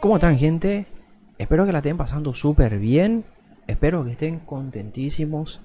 [0.00, 0.86] ¿Cómo están gente?
[1.38, 3.24] Espero que la estén pasando súper bien.
[3.66, 5.60] Espero que estén contentísimos.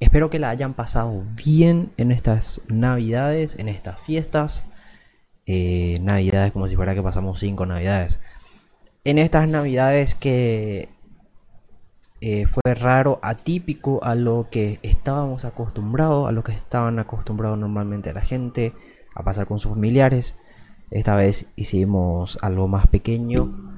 [0.00, 4.66] Espero que la hayan pasado bien en estas navidades, en estas fiestas.
[5.46, 8.20] Eh, navidades como si fuera que pasamos cinco navidades.
[9.04, 10.90] En estas navidades que
[12.20, 18.12] eh, fue raro, atípico a lo que estábamos acostumbrados, a lo que estaban acostumbrados normalmente
[18.12, 18.74] la gente
[19.14, 20.36] a pasar con sus familiares.
[20.90, 23.68] Esta vez hicimos algo más pequeño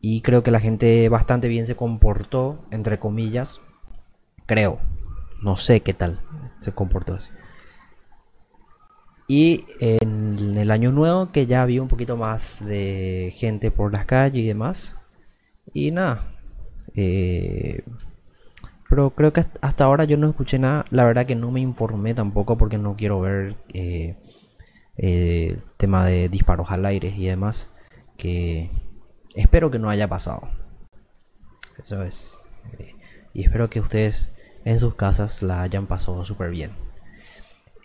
[0.00, 3.60] y creo que la gente bastante bien se comportó, entre comillas.
[4.46, 4.80] Creo,
[5.42, 6.20] no sé qué tal
[6.60, 7.30] se comportó así.
[9.26, 14.04] Y en el año nuevo que ya había un poquito más de gente por las
[14.04, 14.96] calles y demás.
[15.72, 16.34] Y nada.
[16.94, 17.84] Eh,
[18.88, 20.84] pero creo que hasta ahora yo no escuché nada.
[20.90, 24.16] La verdad que no me informé tampoco porque no quiero ver eh,
[25.02, 27.70] eh, tema de disparos al aire y demás,
[28.18, 28.70] que
[29.34, 30.50] espero que no haya pasado.
[31.82, 32.42] Eso es.
[32.78, 32.94] Eh,
[33.32, 34.30] y espero que ustedes
[34.66, 36.72] en sus casas la hayan pasado súper bien.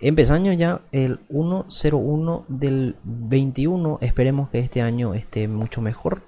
[0.02, 4.00] Empezando ya el 101 del 21.
[4.02, 6.24] Esperemos que este año esté mucho mejor.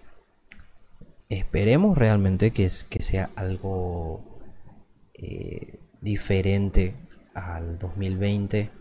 [1.28, 4.40] Esperemos realmente que, es, que sea algo
[5.16, 6.96] eh, diferente
[7.34, 8.72] al 2020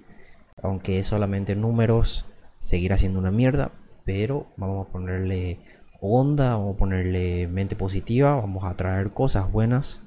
[0.63, 2.27] aunque es solamente números,
[2.61, 3.73] seguirá siendo una mierda,
[4.05, 5.59] pero vamos a ponerle
[6.01, 10.03] onda, vamos a ponerle mente positiva, vamos a traer cosas buenas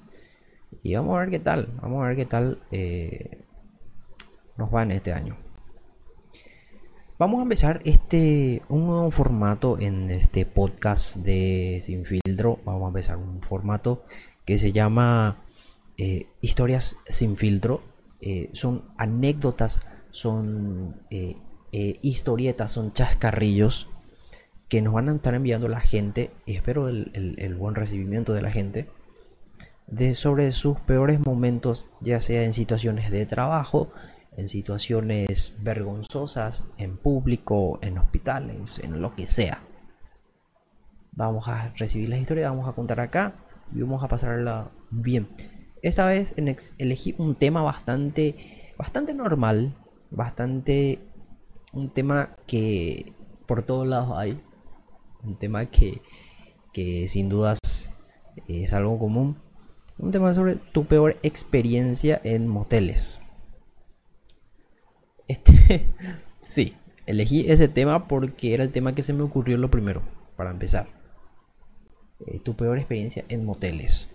[0.83, 3.43] y vamos a ver qué tal, vamos a ver qué tal eh,
[4.57, 5.37] nos va en este año.
[7.19, 12.59] Vamos a empezar este un nuevo formato en este podcast de Sin Filtro.
[12.63, 14.05] Vamos a empezar un formato
[14.45, 15.43] que se llama
[15.97, 17.81] eh, Historias sin filtro.
[18.21, 21.37] Eh, son anécdotas son eh,
[21.71, 23.89] eh, historietas, son chascarrillos
[24.69, 28.51] que nos van a estar enviando la gente, y espero el, buen recibimiento de la
[28.51, 28.87] gente,
[29.87, 33.91] de sobre sus peores momentos, ya sea en situaciones de trabajo,
[34.37, 39.63] en situaciones vergonzosas, en público, en hospitales, en lo que sea.
[41.13, 43.33] Vamos a recibir la historia, vamos a contar acá
[43.73, 45.29] y vamos a pasarla bien.
[45.81, 46.35] Esta vez
[46.77, 49.75] elegí un tema bastante, bastante normal,
[50.11, 50.99] bastante
[51.73, 53.13] un tema que
[53.45, 54.41] por todos lados hay.
[55.23, 56.01] Un tema que,
[56.73, 57.59] que sin dudas
[58.47, 59.37] es algo común.
[59.97, 63.19] Un tema sobre tu peor experiencia en moteles.
[65.27, 65.89] Este,
[66.41, 70.03] sí, elegí ese tema porque era el tema que se me ocurrió lo primero,
[70.37, 70.87] para empezar.
[72.25, 74.09] Eh, tu peor experiencia en moteles.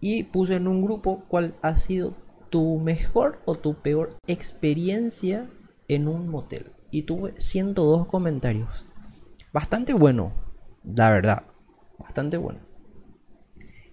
[0.00, 2.14] Y puse en un grupo cuál ha sido
[2.56, 5.46] tu mejor o tu peor experiencia
[5.88, 6.72] en un motel.
[6.90, 8.86] Y tuve 102 comentarios.
[9.52, 10.32] Bastante bueno,
[10.82, 11.42] la verdad.
[11.98, 12.60] Bastante bueno.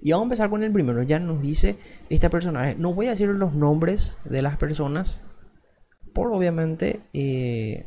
[0.01, 1.03] Y vamos a empezar con el primero.
[1.03, 1.75] Ya nos dice
[2.09, 2.75] esta personaje.
[2.75, 5.21] No voy a decir los nombres de las personas.
[6.13, 7.01] Por obviamente.
[7.11, 7.85] Eh,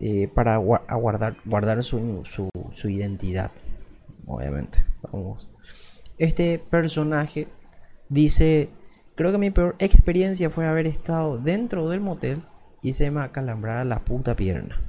[0.00, 3.50] eh, para guardar, guardar su, su, su identidad.
[4.26, 4.78] Obviamente.
[5.02, 5.50] Vamos.
[6.16, 7.48] Este personaje
[8.08, 8.70] dice
[9.18, 12.44] Creo que mi peor experiencia fue haber estado dentro del motel
[12.82, 14.80] y se me acalambraba la puta pierna.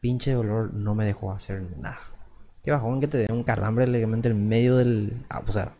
[0.00, 1.98] Pinche dolor no me dejó hacer nada.
[2.62, 5.24] Qué bajón que te dé un calambre legalmente en medio del.
[5.28, 5.72] Ah, o sea,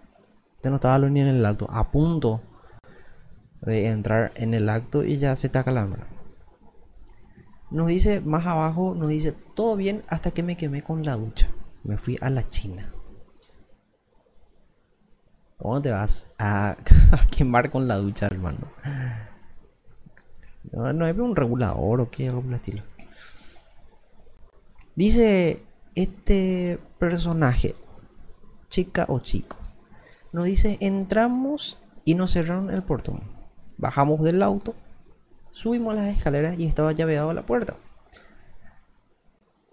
[0.60, 2.41] te no estaba ni en el acto, a punto
[3.60, 6.09] de entrar en el acto y ya se te acalambra.
[7.71, 11.49] Nos dice más abajo, nos dice todo bien hasta que me quemé con la ducha.
[11.84, 12.91] Me fui a la China.
[15.64, 16.76] ¿Cómo te vas a,
[17.34, 18.70] quemar con la ducha, hermano?
[20.70, 22.82] No, no es un regulador o qué, algo por el estilo.
[24.94, 25.62] Dice
[25.94, 27.74] este personaje,
[28.69, 29.56] chica o chico,
[30.34, 33.22] nos dice, entramos y nos cerraron el portón.
[33.78, 34.74] Bajamos del auto,
[35.50, 37.74] subimos las escaleras y estaba llaveado la puerta.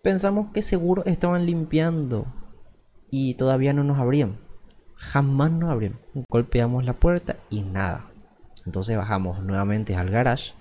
[0.01, 2.27] Pensamos que seguro estaban limpiando
[3.09, 4.37] y todavía no nos abrían
[5.01, 5.99] jamás nos abrieron.
[6.29, 8.11] Golpeamos la puerta y nada.
[8.65, 10.53] Entonces bajamos nuevamente al garage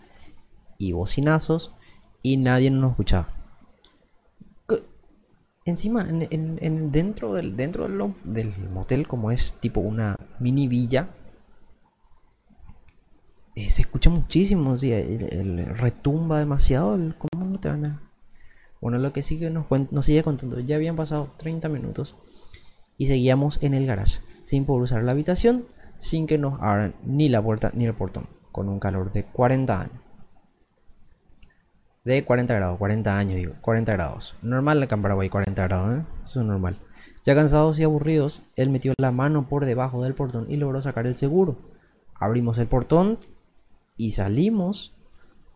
[0.78, 1.74] y bocinazos
[2.22, 3.28] y nadie nos escuchaba.
[5.66, 7.86] Encima, en, dentro, del, dentro
[8.24, 11.10] del, motel, como es tipo una mini villa,
[13.54, 16.98] eh, se escucha muchísimo, retumba demasiado.
[17.18, 18.00] ¿Cómo no?
[18.80, 22.16] Bueno, lo que sigue nos, nos sigue contando, ya habían pasado 30 minutos
[22.96, 24.20] y seguíamos en el garage
[24.50, 25.66] sin poder usar la habitación
[25.98, 29.80] sin que nos abran ni la puerta ni el portón, con un calor de 40
[29.80, 30.00] años.
[32.04, 34.34] de 40 grados, 40 años, digo, 40 grados.
[34.42, 36.04] Normal acá en Paraguay, 40 grados, ¿eh?
[36.24, 36.78] Eso es normal.
[37.24, 41.06] Ya cansados y aburridos, él metió la mano por debajo del portón y logró sacar
[41.06, 41.56] el seguro.
[42.16, 43.18] Abrimos el portón
[43.96, 44.96] y salimos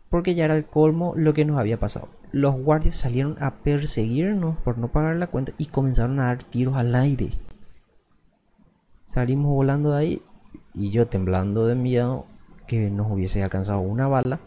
[0.08, 2.10] porque ya era el colmo lo que nos había pasado.
[2.30, 6.76] Los guardias salieron a perseguirnos por no pagar la cuenta y comenzaron a dar tiros
[6.76, 7.32] al aire.
[9.14, 10.22] Salimos volando de ahí
[10.72, 12.26] y yo temblando de miedo
[12.66, 14.40] que nos hubiese alcanzado una bala.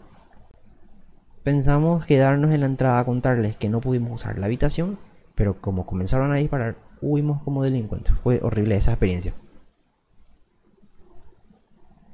[1.42, 4.98] Pensamos quedarnos en la entrada a contarles que no pudimos usar la habitación,
[5.34, 8.14] pero como comenzaron a disparar, huimos como delincuentes.
[8.22, 9.32] Fue horrible esa experiencia.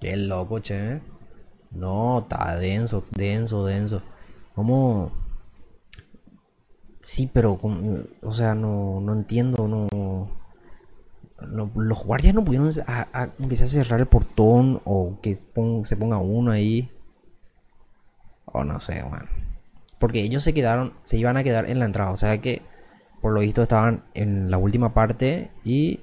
[0.01, 1.01] Qué loco, che.
[1.73, 4.01] No, está denso, denso, denso.
[4.55, 5.11] ¿Cómo?
[7.01, 7.59] Sí, pero,
[8.23, 10.44] o sea, no, no entiendo, no,
[11.47, 15.39] Los guardias no pudieron a, a cerrar el portón o que
[15.85, 16.91] se ponga uno ahí.
[18.47, 19.05] O no sé.
[19.99, 22.11] Porque ellos se quedaron, se iban a quedar en la entrada.
[22.11, 22.63] O sea que,
[23.21, 26.01] por lo visto, estaban en la última parte y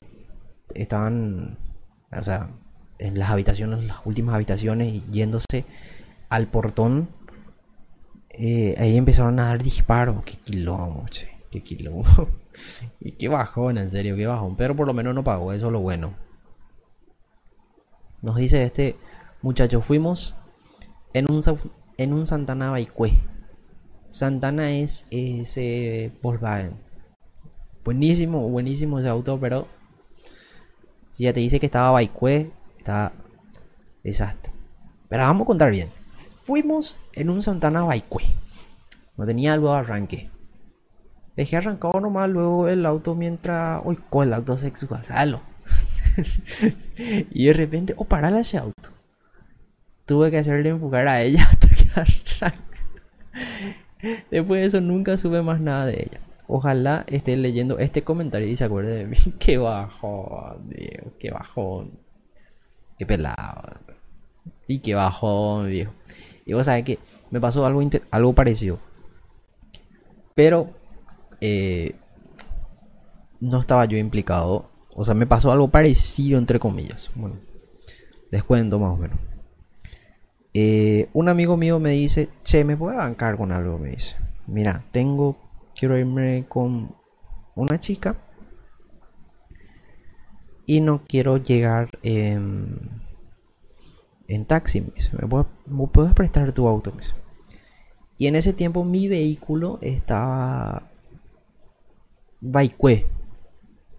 [0.73, 1.57] estaban,
[2.11, 2.49] o sea,
[2.99, 5.65] en las habitaciones, las últimas habitaciones, yéndose
[6.29, 7.09] al portón,
[8.29, 10.23] eh, ahí empezaron a dar disparos.
[10.23, 12.05] Qué quilombo, che, qué quilombo.
[12.99, 14.55] y qué bajón, en serio, qué bajón.
[14.55, 16.13] Pero por lo menos no pagó, eso es lo bueno.
[18.21, 18.95] Nos dice este
[19.41, 20.35] muchacho, fuimos
[21.13, 21.41] en un,
[21.97, 23.19] en un Santana Baikue.
[24.09, 26.73] Santana es ese Volkswagen.
[27.83, 29.67] Buenísimo, buenísimo ese auto, pero
[31.09, 33.13] si ya te dice que estaba Baikue, Está
[34.03, 34.51] desastre.
[35.07, 35.89] Pero vamos a contar bien.
[36.41, 38.23] Fuimos en un Santana Baikue.
[39.17, 40.31] No tenía algo de arranque.
[41.41, 43.81] Dejé arrancado nomás luego el auto mientras.
[43.83, 45.41] Uy, con el auto sexual, salo.
[47.31, 48.91] y de repente, oh, parala ese auto.
[50.05, 52.59] Tuve que hacerle empujar a ella hasta que arranque.
[54.29, 56.19] Después de eso nunca sube más nada de ella.
[56.45, 59.17] Ojalá esté leyendo este comentario y se acuerde de mí.
[59.39, 61.89] Qué bajón, Dios, qué bajón.
[62.99, 63.79] Qué pelado.
[64.67, 65.91] Y qué bajón, viejo.
[66.45, 66.99] Y vos sabés que
[67.31, 68.77] me pasó algo, algo parecido.
[70.35, 70.80] Pero
[71.41, 71.95] eh,
[73.39, 74.69] no estaba yo implicado.
[74.93, 77.11] O sea, me pasó algo parecido, entre comillas.
[77.15, 77.37] Bueno,
[78.29, 79.19] les cuento más o menos.
[80.53, 83.77] Eh, un amigo mío me dice, che, ¿me puedo bancar con algo?
[83.77, 84.15] Me dice,
[84.47, 85.37] mira, tengo,
[85.75, 86.93] quiero irme con
[87.55, 88.15] una chica
[90.65, 93.01] y no quiero llegar en,
[94.47, 94.81] taxi.
[95.13, 96.93] ¿Me, puedes, prestar tu auto?
[98.17, 100.90] Y en ese tiempo mi vehículo estaba
[102.41, 103.05] Baikue.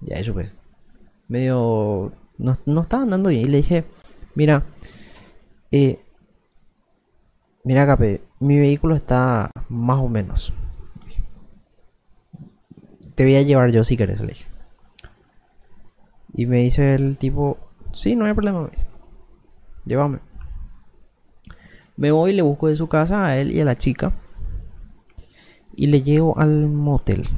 [0.00, 0.52] Ya eso pues.
[1.28, 2.12] Medio...
[2.38, 3.46] No, no estaba andando bien.
[3.46, 3.84] Y le dije,
[4.34, 4.64] mira,
[5.70, 6.00] eh,
[7.64, 10.52] mira Cape, mi vehículo está más o menos.
[13.14, 14.46] Te voy a llevar yo si quieres, le dije.
[16.34, 17.58] Y me dice el tipo,
[17.92, 18.70] sí, no hay problema, me
[19.84, 20.20] llévame.
[21.96, 24.12] Me voy, y le busco de su casa a él y a la chica.
[25.76, 27.28] Y le llevo al motel.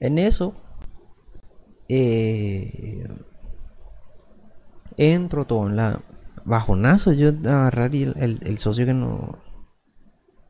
[0.00, 0.54] En eso,
[1.88, 3.06] eh,
[4.96, 6.00] entro todo en la
[6.44, 7.12] bajonazo.
[7.12, 9.38] Yo agarrar y el, el socio que no,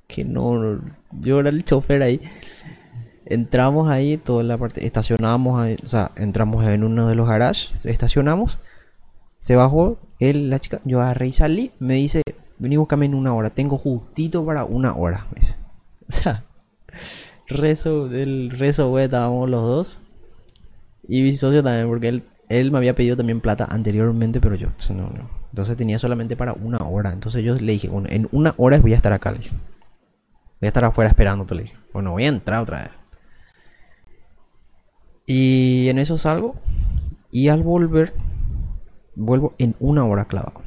[0.06, 0.80] que no,
[1.12, 2.20] yo era el chofer ahí.
[3.26, 7.86] Entramos ahí, toda la parte, estacionamos, ahí, o sea, entramos en uno de los garages,
[7.86, 8.58] estacionamos,
[9.38, 12.20] se bajó, él, la chica, yo agarré y salí, me dice,
[12.58, 15.40] vení búscame en una hora, tengo justito para una hora, me.
[16.06, 16.44] O sea,
[17.46, 20.00] rezo, del rezo, güey, estábamos los dos.
[21.08, 24.68] Y mi socio también, porque él, él me había pedido también plata anteriormente, pero yo,
[24.90, 25.30] no, no.
[25.50, 27.12] Entonces tenía solamente para una hora.
[27.12, 29.50] Entonces yo le dije, bueno, en una hora voy a estar acá, le dije.
[29.50, 31.76] Voy a estar afuera esperándote, le dije.
[31.92, 32.90] Bueno, voy a entrar otra vez.
[35.26, 36.56] Y en eso salgo.
[37.30, 38.14] Y al volver,
[39.14, 40.62] vuelvo en una hora clavado.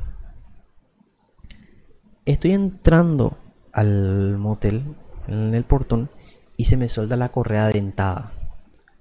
[2.25, 3.37] Estoy entrando
[3.71, 4.83] al motel,
[5.27, 6.09] en el portón,
[6.57, 8.31] y se me suelta la correa dentada.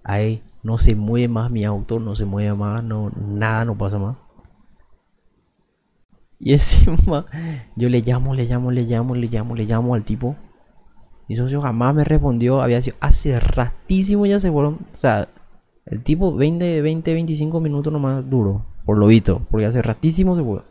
[0.04, 3.98] Ahí no se mueve más mi auto, no se mueve más, no, nada no pasa
[3.98, 4.16] más.
[6.38, 7.26] Y encima
[7.75, 10.36] yo le llamo, le llamo, le llamo, le llamo, le llamo al tipo.
[11.28, 14.75] Y socio jamás me respondió, había sido hace ratísimo ya se fueron.
[14.92, 15.28] O sea,
[15.86, 18.64] el tipo 20, 20, 25 minutos nomás duro.
[18.84, 19.42] Por lo visto.
[19.50, 20.62] Porque hace ratísimo se fue.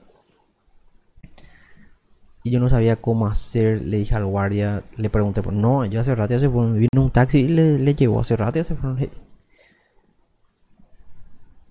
[2.46, 3.82] Y yo no sabía cómo hacer.
[3.82, 4.84] Le dije al guardia.
[4.98, 5.42] Le pregunté.
[5.42, 6.76] Pues no, yo hace rato ya se fueron.
[6.76, 8.20] Vino un taxi y le, le llevó.
[8.20, 9.10] Hace rato ya se fueron.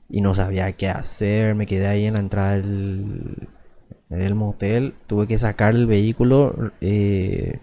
[0.09, 1.54] Y no sabía qué hacer.
[1.54, 3.47] Me quedé ahí en la entrada del,
[4.11, 7.61] En el motel tuve que sacar el vehículo eh,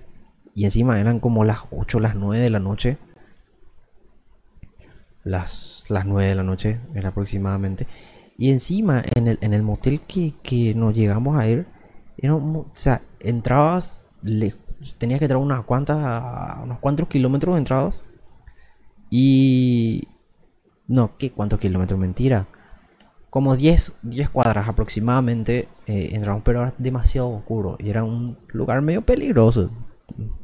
[0.55, 2.97] y encima eran como las 8, las 9 de la noche.
[5.25, 7.87] Las, las 9 de la noche era aproximadamente.
[8.37, 11.67] Y encima en el, en el motel que, que nos llegamos a ir,
[12.21, 14.55] era o sea, entrabas, le,
[14.97, 18.03] tenías que entrar unas cuantas, unos cuantos kilómetros de entradas.
[19.09, 20.07] Y...
[20.87, 21.31] No, ¿qué?
[21.31, 21.99] ¿Cuántos kilómetros?
[21.99, 22.47] Mentira
[23.31, 28.81] como 10, 10 cuadras aproximadamente eh, entramos, pero era demasiado oscuro y era un lugar
[28.81, 29.71] medio peligroso.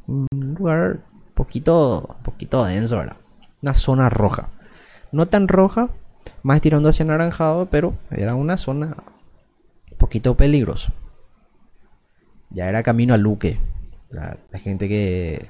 [0.08, 1.02] Un lugar
[1.34, 3.18] poquito, poquito denso, era
[3.62, 4.52] Una zona roja.
[5.12, 5.90] No tan roja,
[6.44, 8.96] más tirando hacia anaranjado, pero era una zona
[9.92, 10.94] un poquito peligroso.
[12.50, 13.60] Ya era camino a Luque.
[14.10, 15.48] la gente que...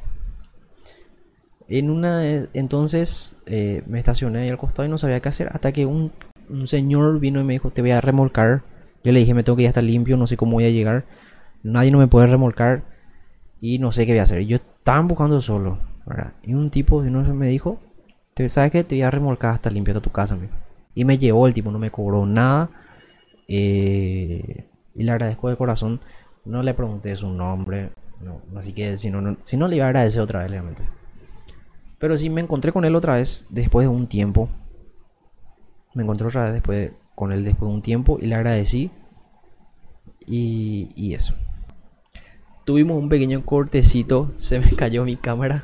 [1.68, 2.24] En una...
[2.54, 6.12] Entonces eh, me estacioné ahí al costado y no sabía qué hacer hasta que un
[6.50, 8.64] un señor vino y me dijo, te voy a remolcar.
[9.04, 11.06] Yo le dije, me tengo que ir hasta limpio, no sé cómo voy a llegar.
[11.64, 12.84] Nadie no me puede remolcar
[13.62, 14.46] y no sé qué voy a hacer.
[14.46, 15.80] Yo estaba buscando solo.
[16.44, 17.80] Y un tipo me dijo,
[18.48, 18.84] ¿sabes qué?
[18.84, 20.38] Te voy a remolcar hasta limpio hasta tu casa.
[20.96, 22.70] Y me llevó el tipo, no me cobró nada.
[23.48, 26.00] Eh, y le agradezco de corazón.
[26.48, 27.92] No le pregunté su nombre.
[28.22, 30.84] No, así que si no, si no le iba a agradecer otra vez, realmente.
[32.00, 34.50] Pero sí me encontré con él otra vez después de un tiempo
[35.98, 38.92] me encontré otra vez después con él después de un tiempo y le agradecí.
[40.28, 41.34] Y, eso.
[42.66, 45.64] Tuvimos un pequeño cortecito, se me cayó mi cámara.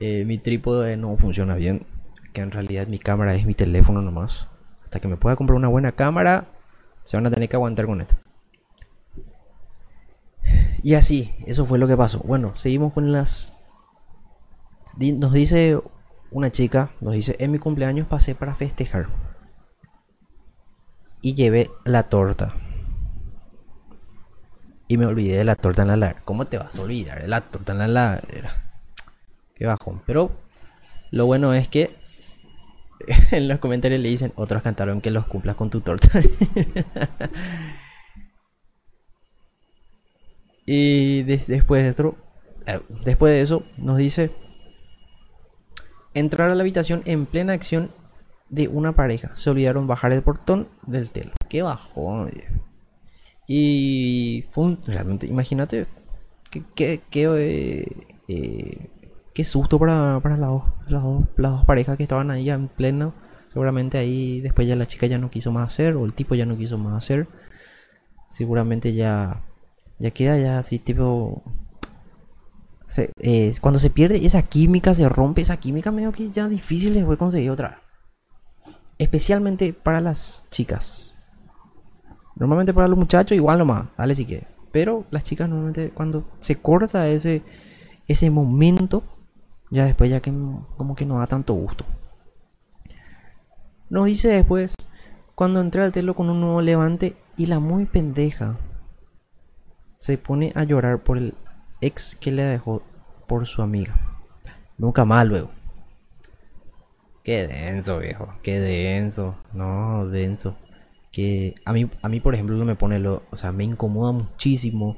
[0.00, 1.86] Eh, mi trípode no funciona bien.
[2.32, 4.48] Que en realidad mi cámara es mi teléfono nomás.
[4.82, 6.48] Hasta que me pueda comprar una buena cámara,
[7.04, 8.16] se van a tener que aguantar con esto.
[10.82, 12.20] Y así, eso fue lo que pasó.
[12.20, 13.54] Bueno, seguimos con las...
[14.96, 15.80] Nos dice
[16.30, 19.08] una chica nos dice, en mi cumpleaños pasé para festejar.
[21.22, 22.54] Y llevé la torta.
[24.88, 26.22] Y me olvidé de la torta en la ladera.
[26.24, 28.80] ¿Cómo te vas a olvidar de la torta en la ladera?
[29.54, 30.02] Qué bajón.
[30.06, 30.30] Pero
[31.10, 31.90] lo bueno es que
[33.30, 36.08] en los comentarios le dicen, otros cantaron que los cumplas con tu torta.
[40.66, 42.12] y después de
[42.66, 44.30] eh, después de eso nos dice
[46.14, 47.90] entrar a la habitación en plena acción
[48.48, 49.34] de una pareja.
[49.36, 51.32] Se olvidaron bajar el portón del telo.
[51.48, 52.32] Qué bajón.
[53.46, 54.44] Y
[54.86, 55.86] realmente, imagínate,
[56.50, 57.26] qué, qué,
[58.28, 58.90] eh,
[59.34, 60.50] qué, susto para, para las,
[60.88, 63.14] las, dos, parejas que estaban ahí en pleno.
[63.52, 66.46] Seguramente ahí después ya la chica ya no quiso más hacer o el tipo ya
[66.46, 67.26] no quiso más hacer.
[68.28, 69.42] Seguramente ya,
[70.00, 71.44] ya queda ya así tipo
[72.96, 77.04] eh, cuando se pierde esa química, se rompe esa química, medio que ya difícil les
[77.04, 77.82] voy a conseguir otra.
[78.98, 81.18] Especialmente para las chicas.
[82.34, 84.44] Normalmente para los muchachos igual nomás, dale si que.
[84.72, 87.42] Pero las chicas normalmente cuando se corta ese,
[88.08, 89.02] ese momento,
[89.70, 90.32] ya después ya que
[90.76, 91.84] como que no da tanto gusto.
[93.88, 94.74] Nos dice después,
[95.34, 98.56] cuando entré al telo con un nuevo levante y la muy pendeja
[100.00, 101.34] se pone a llorar por el
[101.82, 102.82] ex que le dejó
[103.28, 104.00] por su amiga.
[104.78, 105.50] Nunca más luego.
[107.22, 108.32] Qué denso, viejo.
[108.42, 109.36] Qué denso.
[109.52, 110.56] No, denso.
[111.12, 113.24] Que a mí, a mí por ejemplo, me pone lo.
[113.30, 114.96] O sea, me incomoda muchísimo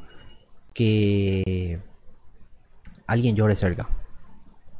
[0.72, 1.80] que
[3.08, 3.88] alguien llore cerca.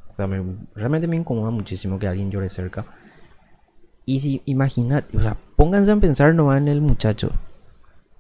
[0.09, 0.29] O sea,
[0.77, 2.87] realmente me incomoda muchísimo que alguien llore cerca.
[4.07, 7.33] Y si imagínate, o sea, pónganse a pensar nomás en el muchacho.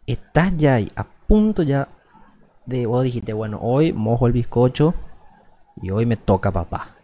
[0.04, 1.88] Estás ya ahí, a punto ya
[2.66, 4.92] de vos dijiste, bueno, hoy mojo el bizcocho
[5.80, 6.94] y hoy me toca papá.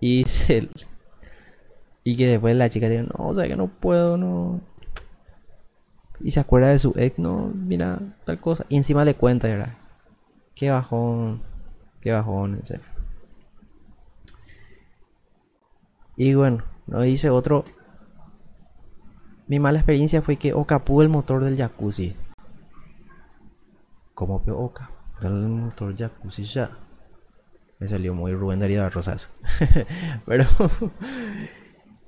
[0.00, 0.68] Y se,
[2.02, 4.60] y que después la chica dice, no, o sea que no puedo, no.
[6.18, 8.66] Y se acuerda de su ex, no, mira, tal cosa.
[8.68, 9.74] Y encima le cuenta, ¿verdad?
[10.56, 11.42] Qué bajón,
[12.00, 12.86] qué bajón, en serio.
[16.16, 17.64] Y bueno, nos dice otro.
[19.50, 22.14] Mi mala experiencia fue que ocapó el motor del jacuzzi.
[24.14, 24.92] ¿Cómo que Oca?
[25.22, 26.78] El motor jacuzzi ya.
[27.80, 29.28] Me salió muy Rubén Darío Rosas.
[30.24, 30.44] Pero.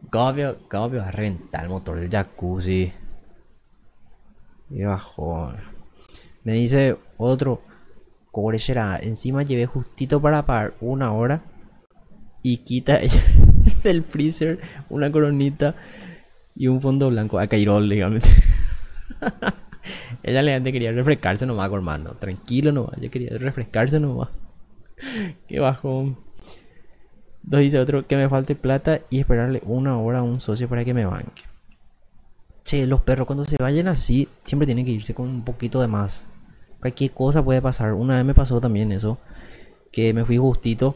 [0.08, 2.92] ¿Cómo me va a reventar el motor del jacuzzi?
[4.70, 5.52] Y bajó.
[6.44, 7.60] Me dice otro.
[8.30, 9.00] Cobre será.
[9.02, 11.42] Encima llevé justito para pagar una hora.
[12.40, 13.00] Y quita
[13.82, 15.74] del freezer una coronita
[16.54, 17.38] y un fondo blanco.
[17.38, 18.22] A Cairol, digamos.
[20.22, 22.14] Ella le quería refrescarse nomás, hermano.
[22.18, 22.98] Tranquilo nomás.
[22.98, 24.28] Ella quería refrescarse nomás.
[25.48, 26.18] Qué bajón.
[27.44, 30.84] Nos dice otro que me falte plata y esperarle una hora a un socio para
[30.84, 31.42] que me banque.
[32.64, 35.88] Che, los perros cuando se vayan así, siempre tienen que irse con un poquito de
[35.88, 36.28] más.
[36.80, 37.94] Cualquier cosa puede pasar.
[37.94, 39.18] Una vez me pasó también eso.
[39.90, 40.94] Que me fui justito.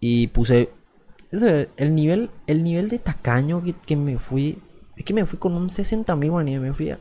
[0.00, 0.70] Y puse.
[1.30, 4.62] El nivel, el nivel de tacaño que, me fui.
[4.96, 6.94] Es que me fui con un 60 mil Me fui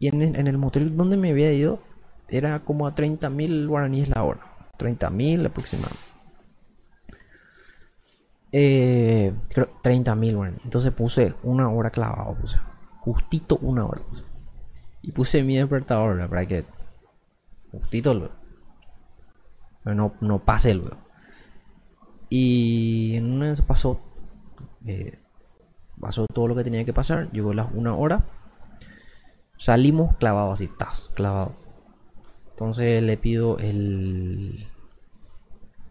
[0.00, 1.80] y en, en, el motel donde me había ido.
[2.28, 4.40] Era como a 30 mil guaraníes la hora.
[4.76, 5.98] 30 mil aproximadamente.
[8.52, 10.64] Eh, creo 30 mil guaraníes.
[10.64, 12.34] Entonces puse una hora clavado.
[12.34, 12.58] Puse.
[13.00, 14.02] Justito una hora.
[15.02, 16.64] Y puse mi despertador para que.
[17.72, 18.34] Justito luego.
[19.84, 21.07] No, no pase luego.
[22.30, 24.00] Y en una pasó.
[24.86, 25.18] Eh,
[26.00, 27.30] pasó todo lo que tenía que pasar.
[27.32, 28.24] Llegó las una hora.
[29.56, 31.52] Salimos clavados así, tas, clavado.
[32.50, 34.68] Entonces le pido el.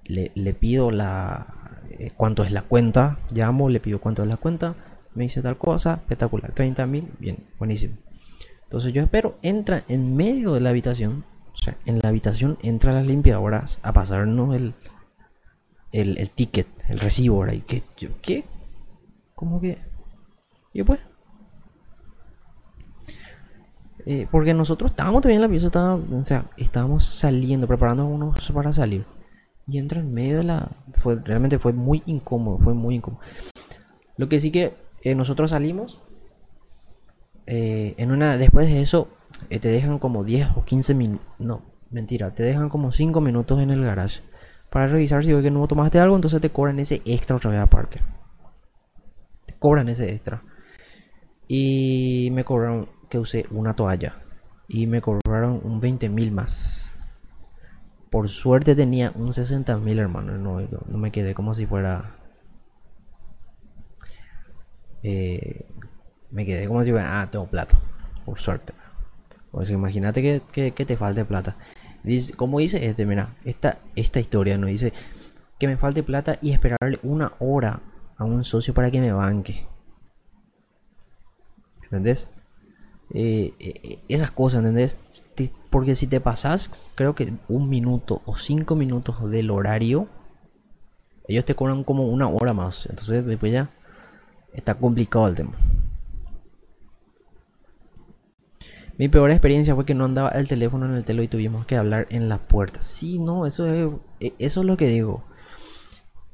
[0.05, 1.81] Le, pido la.
[1.91, 3.19] Eh, cuánto es la cuenta.
[3.31, 4.75] Llamo, le pido cuánto es la cuenta.
[5.15, 5.95] Me dice tal cosa.
[5.95, 6.51] Espectacular.
[6.53, 7.11] 30 mil.
[7.19, 7.95] Bien, buenísimo.
[8.63, 9.37] Entonces yo espero.
[9.41, 11.25] Entra en medio de la habitación.
[11.53, 14.75] O sea, en la habitación entra las limpiadoras a pasarnos el,
[15.91, 17.45] el, el ticket, el recibo.
[17.47, 17.83] ¿Y qué?
[18.21, 18.45] ¿Qué?
[19.35, 19.77] ¿Cómo que?
[20.73, 20.99] Y pues
[24.09, 29.05] eh, porque nosotros estábamos también en la pieza, o sea, estábamos saliendo, preparándonos para salir.
[29.67, 30.71] Y entra en medio de la...
[30.93, 33.21] Fue, realmente fue muy incómodo, fue muy incómodo.
[34.15, 35.99] Lo que sí que eh, nosotros salimos.
[37.47, 39.09] Eh, en una, después de eso,
[39.49, 41.27] te dejan como 10 o 15 minutos.
[41.37, 44.21] No, mentira, te dejan como 5 minutos en el garage.
[44.69, 47.59] Para revisar si ves que no tomaste algo, entonces te cobran ese extra otra vez
[47.59, 48.01] aparte.
[49.45, 50.43] Te cobran ese extra.
[51.47, 54.21] Y me cobraron que usé una toalla
[54.67, 56.99] y me cobraron un 20 mil más.
[58.09, 60.37] Por suerte tenía un 60 mil, hermano.
[60.37, 62.15] No, no, me quedé como si fuera.
[65.03, 65.65] Eh,
[66.31, 67.21] me quedé como si fuera.
[67.21, 67.77] Ah, tengo plata.
[68.25, 68.73] Por suerte.
[69.51, 71.57] Pues imagínate que, que, te falte plata.
[72.07, 74.93] Dice, como dice este, mira, esta, esta historia no dice
[75.59, 77.81] que me falte plata y esperarle una hora
[78.15, 79.67] a un socio para que me banque.
[81.83, 82.29] ¿Entendés?
[83.13, 84.97] Eh, eh, esas cosas, ¿entendés?
[85.69, 90.07] Porque si te pasas, creo que un minuto o cinco minutos del horario,
[91.27, 92.85] ellos te cobran como una hora más.
[92.85, 93.69] Entonces, después ya
[94.53, 95.51] está complicado el tema.
[98.97, 101.77] Mi peor experiencia fue que no andaba el teléfono en el telo y tuvimos que
[101.77, 102.81] hablar en la puerta.
[102.81, 105.23] Sí, no, eso es, e, eso es lo que digo.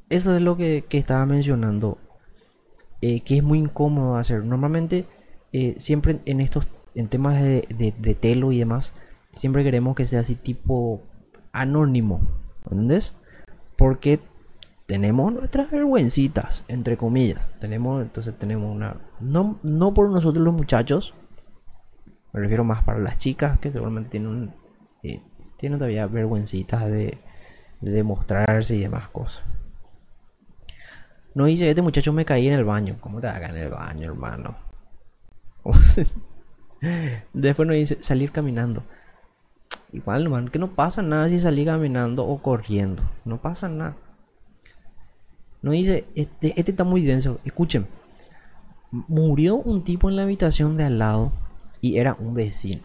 [0.10, 1.97] Eso es lo que, estaba mencionando.
[3.02, 4.45] Eh, que es muy incómodo hacer.
[4.45, 5.06] Normalmente
[5.52, 8.93] eh, siempre en estos en temas de, de, telo y demás,
[9.32, 11.02] siempre queremos que sea así tipo
[11.52, 12.21] anónimo,
[12.65, 13.15] ¿entendés?
[13.78, 14.19] Porque
[14.86, 17.56] tenemos nuestras vergüencitas, entre comillas.
[17.60, 18.97] Tenemos, entonces tenemos una.
[19.19, 21.13] No, no por nosotros los muchachos,
[22.34, 24.54] me refiero más para las chicas que seguramente tienen,
[25.04, 25.22] eh,
[25.58, 27.19] tienen todavía vergüencitas de,
[27.80, 29.46] de demostrarse y demás cosas.
[31.36, 32.98] No dice, este muchacho me caí en el baño.
[33.00, 34.56] ¿Cómo te haga en el baño, hermano?
[37.34, 38.84] Después nos dice salir caminando.
[39.91, 43.04] Igual, man, que no pasa nada si salí caminando o corriendo.
[43.26, 43.96] No pasa nada.
[45.62, 47.39] No dice, este, este está muy denso.
[47.46, 47.88] Escuchen.
[48.91, 51.32] Murió un tipo en la habitación de al lado
[51.84, 52.82] y era un vecino.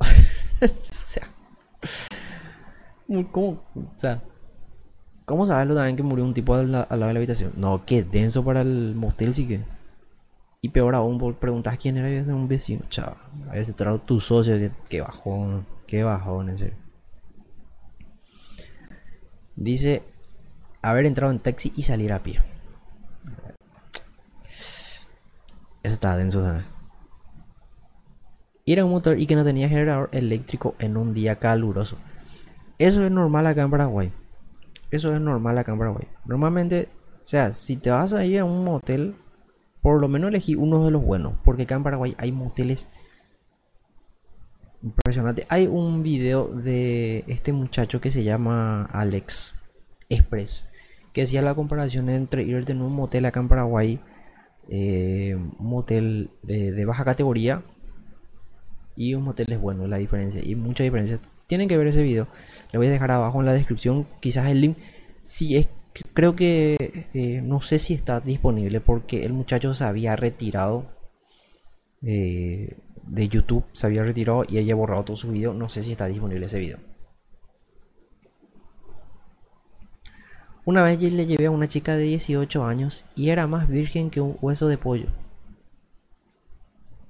[0.60, 1.28] o sea,
[3.30, 4.20] ¿cómo, o sea,
[5.24, 7.52] ¿cómo sabes lo también que murió un tipo al, lado de la habitación?
[7.54, 9.60] No, qué denso para el motel, sí que.
[10.62, 13.18] Y peor aún, por preguntar quién era un vecino, chaval.
[13.48, 16.76] A veces tu socio, que, bajón, que bajón, en serio.
[19.54, 20.02] Dice
[20.82, 22.40] haber entrado en taxi y salir a pie.
[25.84, 26.64] Eso está denso, ¿sabes?
[28.64, 31.96] Ir a un motor y que no tenía generador eléctrico en un día caluroso.
[32.78, 34.12] Eso es normal acá en Paraguay.
[34.90, 36.08] Eso es normal acá en Paraguay.
[36.24, 36.88] Normalmente,
[37.22, 39.14] o sea, si te vas a ir a un motel
[39.80, 42.88] por lo menos elegí uno de los buenos, porque acá en Paraguay hay moteles
[44.82, 45.46] impresionantes.
[45.48, 49.54] Hay un video de este muchacho que se llama Alex
[50.08, 50.68] Express,
[51.12, 54.00] que hacía la comparación entre irte en un motel acá en Paraguay,
[54.68, 57.62] eh, un motel de, baja categoría
[58.96, 61.18] y un motel es bueno, la diferencia, y mucha diferencia.
[61.46, 62.28] Tienen que ver ese video,
[62.72, 64.78] le voy a dejar abajo en la descripción, quizás el link,
[65.22, 65.68] si es
[66.14, 70.86] creo que eh, no sé si está disponible porque el muchacho se había retirado
[72.02, 72.76] eh,
[73.06, 75.52] de YouTube, se había retirado y haya borrado todo su video.
[75.52, 76.78] No sé si está disponible ese video.
[80.64, 84.20] Una vez le llevé a una chica de 18 años y era más virgen que
[84.20, 85.06] un hueso de pollo.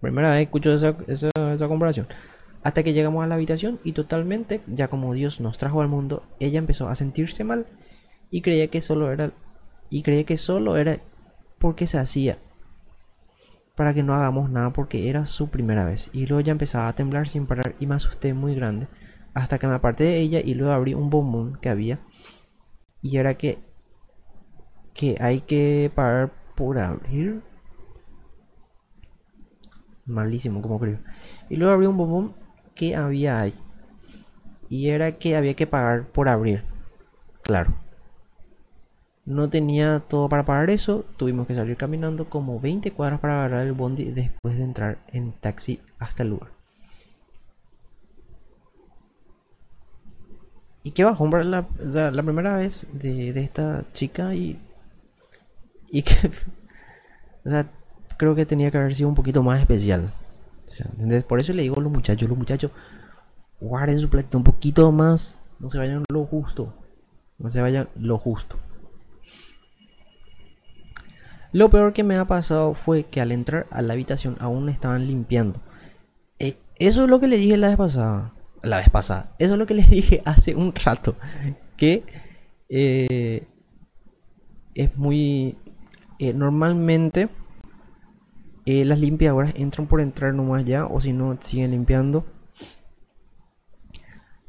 [0.00, 2.06] Primera vez escucho esa, esa, comparación.
[2.62, 6.22] Hasta que llegamos a la habitación y totalmente, ya como Dios nos trajo al mundo,
[6.40, 7.66] ella empezó a sentirse mal
[8.30, 9.32] y creía que solo era
[9.88, 11.00] y creía que solo era
[11.58, 12.38] porque se hacía
[13.74, 16.94] para que no hagamos nada porque era su primera vez y luego ya empezaba a
[16.94, 18.88] temblar sin parar y me asusté muy grande
[19.34, 21.98] hasta que me aparté de ella y luego abrí un bombón que había
[23.02, 23.58] y era que
[24.94, 27.42] que hay que parar por abrir
[30.11, 30.99] malísimo como creo.
[31.49, 32.35] Y luego abrí un bombón
[32.75, 33.55] que había ahí.
[34.68, 36.64] Y era que había que pagar por abrir.
[37.42, 37.75] Claro.
[39.25, 41.05] No tenía todo para pagar eso.
[41.16, 45.33] Tuvimos que salir caminando como 20 cuadras para agarrar el bondi después de entrar en
[45.33, 46.51] taxi hasta el lugar.
[50.83, 51.66] Y qué bajón la,
[52.11, 54.59] la, primera vez de, esta chica y.
[55.88, 56.31] Y que.
[58.20, 60.12] creo que tenía que haber sido un poquito más especial.
[61.26, 62.70] Por eso le digo a los muchachos, los muchachos,
[63.59, 65.38] guarden su planeta un poquito más.
[65.59, 66.74] No se vayan lo justo.
[67.38, 68.59] No se vayan lo justo.
[71.52, 75.06] Lo peor que me ha pasado fue que al entrar a la habitación aún estaban
[75.06, 75.61] limpiando.
[76.38, 79.35] Eh, eso es lo que le dije la vez pasada la vez pasada.
[79.38, 81.16] Eso es lo que les dije hace un rato.
[81.76, 82.04] Que
[82.68, 83.46] eh,
[84.74, 85.56] es muy...
[86.18, 87.30] Eh, normalmente
[88.66, 90.87] eh, las limpiadoras entran por entrar nomás ya.
[90.87, 92.25] O si no, siguen limpiando.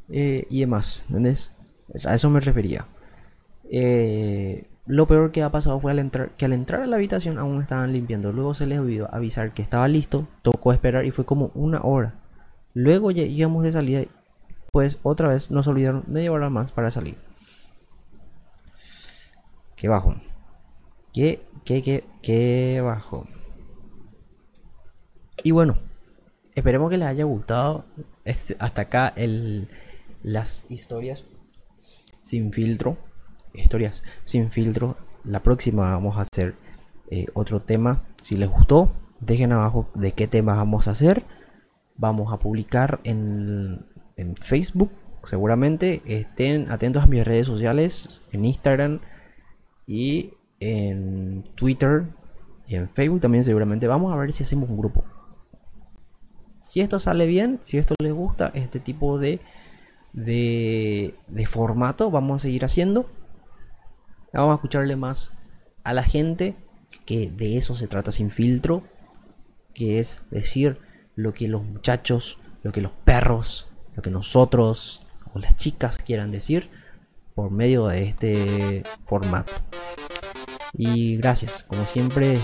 [0.09, 1.03] y demás.
[1.07, 1.51] ¿Entendés?
[2.05, 2.87] A eso me refería.
[4.85, 7.61] lo peor que ha pasado fue al entrar, que al entrar a la habitación aún
[7.61, 8.31] estaban limpiando.
[8.31, 10.27] Luego se les olvidó avisar que estaba listo.
[10.41, 12.15] Tocó esperar y fue como una hora.
[12.73, 14.03] Luego ya íbamos de salida,
[14.71, 17.17] pues otra vez nos olvidaron de llevar más para salir.
[19.75, 20.15] Qué bajo.
[21.13, 23.27] Qué, qué, qué, qué bajo.
[25.43, 25.77] Y bueno,
[26.55, 27.85] esperemos que les haya gustado
[28.25, 29.69] este, hasta acá el,
[30.23, 31.23] las historias
[32.21, 32.97] sin filtro.
[33.53, 34.97] Historias sin filtro.
[35.23, 36.55] La próxima vamos a hacer
[37.09, 38.03] eh, otro tema.
[38.21, 41.23] Si les gustó, dejen abajo de qué tema vamos a hacer
[42.01, 43.85] vamos a publicar en,
[44.41, 44.91] Facebook.
[45.23, 48.99] Seguramente estén atentos a mis redes sociales, en Instagram
[49.87, 52.05] y en Twitter
[52.67, 53.87] y en Facebook también seguramente.
[53.87, 55.03] Vamos a ver si hacemos un grupo.
[56.61, 59.41] Si esto sale bien, si esto les gusta, este tipo de,
[60.13, 63.09] de, formato, vamos a seguir haciendo.
[64.31, 65.33] Vamos a escucharle más
[65.83, 66.55] a la gente,
[67.05, 68.83] que de eso se trata sin filtro,
[69.73, 70.77] que es decir,
[71.15, 75.01] lo que los muchachos, lo que los perros, lo que nosotros
[75.33, 76.69] o las chicas quieran decir
[77.35, 79.53] por medio de este formato.
[80.73, 82.37] Y gracias, como siempre,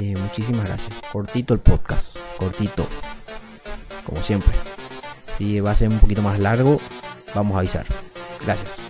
[0.00, 0.92] eh, muchísimas gracias.
[1.12, 2.86] Cortito el podcast, cortito,
[4.04, 4.52] como siempre.
[5.38, 6.80] Si va a ser un poquito más largo,
[7.34, 7.86] vamos a avisar.
[8.44, 8.83] Gracias.